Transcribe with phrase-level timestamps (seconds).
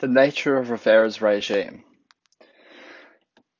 [0.00, 1.84] The nature of Rivera's regime.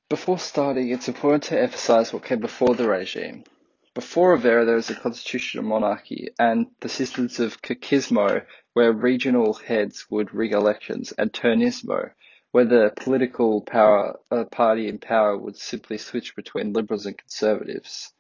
[0.08, 3.44] Before starting, it's important to emphasize what came before the regime.
[3.92, 8.42] Before Rivera, there was a constitutional monarchy and the systems of caciquismo,
[8.72, 12.12] where regional heads would rig elections, and turnismo,
[12.52, 18.14] where the political power uh, party in power would simply switch between liberals and conservatives,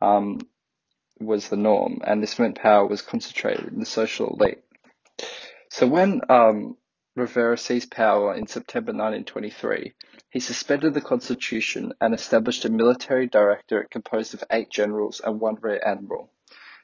[0.00, 0.38] um,
[1.18, 4.62] was the norm, and this meant power was concentrated in the social elite.
[5.70, 6.76] So when um,
[7.16, 9.94] Rivera seized power in September 1923,
[10.30, 15.56] he suspended the constitution and established a military directorate composed of eight generals and one
[15.60, 16.30] rear admiral.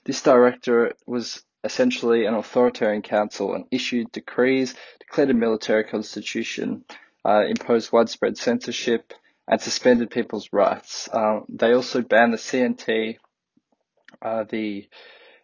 [0.04, 6.84] This directorate was essentially an authoritarian council and issued decrees, declared a military constitution,
[7.24, 9.12] uh, imposed widespread censorship,
[9.48, 11.08] and suspended people's rights.
[11.12, 13.18] Uh, they also banned the CNT,
[14.22, 14.88] uh, the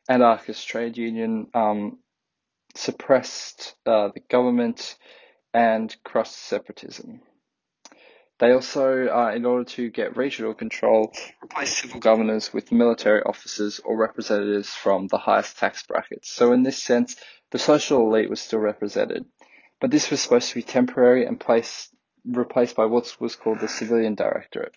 [0.09, 1.99] anarchist trade union, um,
[2.77, 4.97] suppressed uh, the government
[5.53, 7.21] and crushed separatism.
[8.39, 11.11] They also, uh, in order to get regional control,
[11.41, 16.31] replaced civil governors with military officers or representatives from the highest tax brackets.
[16.31, 17.17] So in this sense,
[17.51, 19.25] the social elite was still represented.
[19.81, 21.95] But this was supposed to be temporary and placed,
[22.27, 24.75] replaced by what was called the civilian directorate.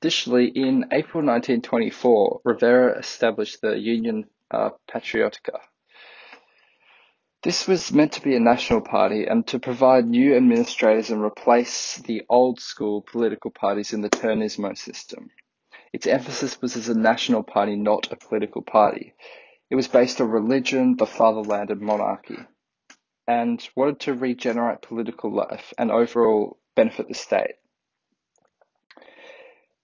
[0.00, 5.58] Additionally, in April 1924, Rivera established the Union uh, Patriotica,
[7.42, 11.96] this was meant to be a national party and to provide new administrators and replace
[11.96, 15.30] the old school political parties in the Turnismo system.
[15.92, 19.14] Its emphasis was as a national party, not a political party.
[19.70, 22.38] It was based on religion, the fatherland, and monarchy,
[23.26, 27.54] and wanted to regenerate political life and overall benefit the state.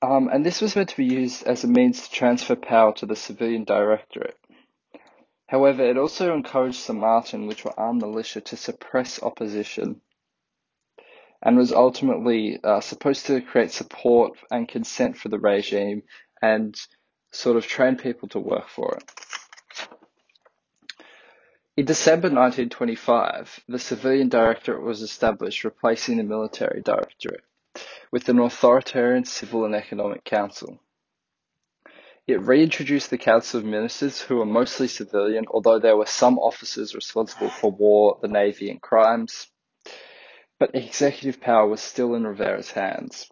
[0.02, 3.06] Um, and this was meant to be used as a means to transfer power to
[3.06, 4.36] the civilian directorate.
[5.48, 10.00] However, it also encouraged Somatén, which were armed militia, to suppress opposition
[11.42, 16.02] and was ultimately uh, supposed to create support and consent for the regime
[16.42, 16.74] and
[17.30, 19.04] sort of train people to work for it.
[21.76, 27.44] In December 1925, the civilian directorate was established, replacing the military directorate,
[28.10, 30.80] with an authoritarian civil and economic council.
[32.26, 36.92] It reintroduced the Council of Ministers, who were mostly civilian, although there were some officers
[36.92, 39.46] responsible for war, the navy, and crimes.
[40.58, 43.30] But executive power was still in Rivera's hands,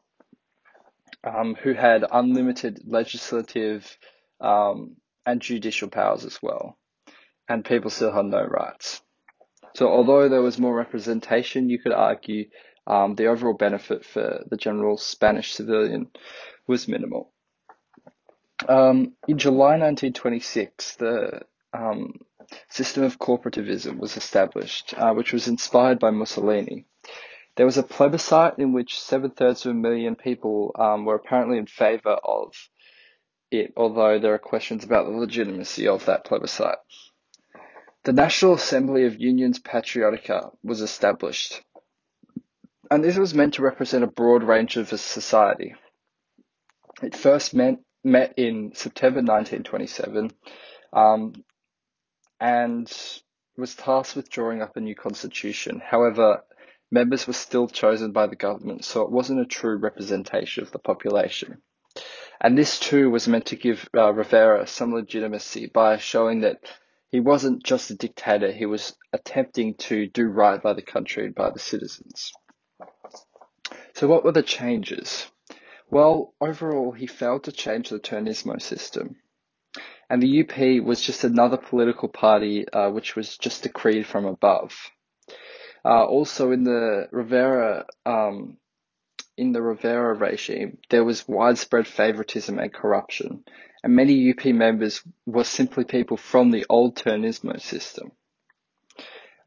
[1.24, 3.98] um, who had unlimited legislative
[4.40, 4.96] um,
[5.26, 6.78] and judicial powers as well,
[7.48, 9.02] and people still had no rights.
[9.74, 12.44] So, although there was more representation, you could argue
[12.86, 16.10] um, the overall benefit for the general Spanish civilian
[16.68, 17.33] was minimal.
[18.68, 21.42] Um, in July 1926, the
[21.72, 22.20] um,
[22.68, 26.86] system of corporativism was established, uh, which was inspired by Mussolini.
[27.56, 31.58] There was a plebiscite in which seven thirds of a million people um, were apparently
[31.58, 32.52] in favour of
[33.50, 36.78] it, although there are questions about the legitimacy of that plebiscite.
[38.02, 41.62] The National Assembly of Unions Patriotica was established,
[42.90, 45.74] and this was meant to represent a broad range of society.
[47.02, 50.30] It first meant met in September 1927
[50.92, 51.32] um,
[52.40, 52.92] and
[53.56, 55.80] was tasked with drawing up a new constitution.
[55.84, 56.42] However,
[56.90, 60.78] members were still chosen by the government, so it wasn't a true representation of the
[60.78, 61.62] population.
[62.40, 66.58] And this too was meant to give uh, Rivera some legitimacy by showing that
[67.10, 71.34] he wasn't just a dictator, he was attempting to do right by the country and
[71.34, 72.32] by the citizens.
[73.94, 75.30] So, what were the changes?
[75.90, 79.16] Well, overall, he failed to change the Turnismo system.
[80.10, 84.74] And the UP was just another political party uh, which was just decreed from above.
[85.84, 88.58] Uh, also, in the Rivera um,
[89.36, 93.44] in the Rivera regime, there was widespread favoritism and corruption,
[93.82, 98.12] and many UP members were simply people from the old Turnismo system.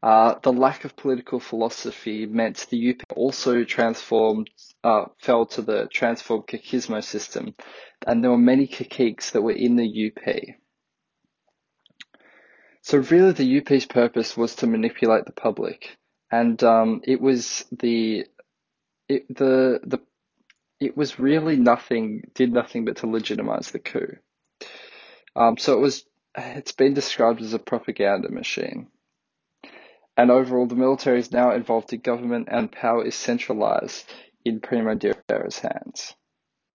[0.02, 4.48] Uh, the lack of political philosophy meant the UP also transformed,
[4.84, 7.54] uh, fell to the transformed Caciquismo system,
[8.06, 10.34] and there were many caciques that were in the UP.
[12.82, 15.96] So really, the UP's purpose was to manipulate the public,
[16.30, 18.26] and um, it was the
[19.08, 19.98] it, the the
[20.80, 24.16] it was really nothing did nothing but to legitimize the coup.
[25.34, 26.04] Um, so it was
[26.36, 28.88] it's been described as a propaganda machine.
[30.18, 34.04] And overall, the military is now involved in government and power is centralized
[34.44, 36.16] in Primo de Rivera's hands.